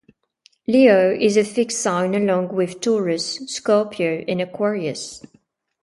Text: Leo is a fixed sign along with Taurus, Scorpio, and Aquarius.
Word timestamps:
Leo 0.65 1.11
is 1.13 1.37
a 1.37 1.43
fixed 1.43 1.79
sign 1.79 2.15
along 2.15 2.55
with 2.55 2.81
Taurus, 2.81 3.35
Scorpio, 3.45 4.23
and 4.27 4.41
Aquarius. 4.41 5.23